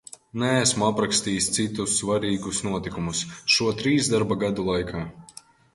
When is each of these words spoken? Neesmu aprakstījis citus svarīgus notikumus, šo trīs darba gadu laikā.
Neesmu 0.43 0.85
aprakstījis 0.87 1.49
citus 1.59 1.99
svarīgus 1.99 2.63
notikumus, 2.69 3.23
šo 3.59 3.73
trīs 3.83 4.13
darba 4.17 4.41
gadu 4.47 4.69
laikā. 4.73 5.07